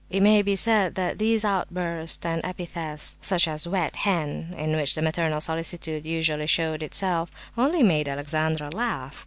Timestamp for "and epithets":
2.25-3.13